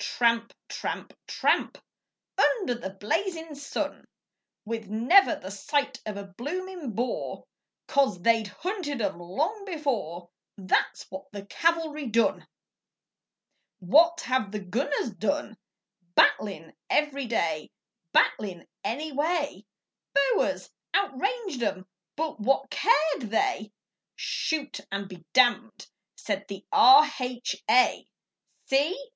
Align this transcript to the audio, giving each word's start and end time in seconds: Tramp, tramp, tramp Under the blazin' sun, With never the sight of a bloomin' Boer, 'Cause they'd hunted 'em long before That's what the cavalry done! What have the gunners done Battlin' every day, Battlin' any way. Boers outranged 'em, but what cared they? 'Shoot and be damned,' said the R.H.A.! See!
Tramp, 0.00 0.54
tramp, 0.68 1.12
tramp 1.26 1.76
Under 2.38 2.74
the 2.76 2.90
blazin' 2.90 3.56
sun, 3.56 4.04
With 4.64 4.86
never 4.88 5.34
the 5.34 5.50
sight 5.50 6.00
of 6.06 6.16
a 6.16 6.22
bloomin' 6.22 6.92
Boer, 6.92 7.42
'Cause 7.88 8.22
they'd 8.22 8.46
hunted 8.46 9.02
'em 9.02 9.18
long 9.18 9.64
before 9.64 10.30
That's 10.56 11.10
what 11.10 11.24
the 11.32 11.46
cavalry 11.46 12.06
done! 12.06 12.46
What 13.80 14.20
have 14.20 14.52
the 14.52 14.60
gunners 14.60 15.10
done 15.18 15.56
Battlin' 16.14 16.76
every 16.88 17.26
day, 17.26 17.72
Battlin' 18.12 18.68
any 18.84 19.10
way. 19.10 19.66
Boers 20.14 20.70
outranged 20.94 21.60
'em, 21.64 21.88
but 22.14 22.38
what 22.38 22.70
cared 22.70 23.22
they? 23.30 23.72
'Shoot 24.14 24.78
and 24.92 25.08
be 25.08 25.24
damned,' 25.32 25.88
said 26.14 26.44
the 26.46 26.64
R.H.A.! 26.70 28.06
See! 28.66 29.10